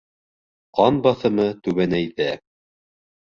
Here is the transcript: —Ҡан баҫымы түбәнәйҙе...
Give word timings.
—Ҡан 0.79 0.97
баҫымы 1.07 1.45
түбәнәйҙе... 1.67 2.31